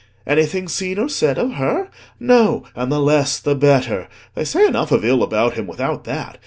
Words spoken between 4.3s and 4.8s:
They say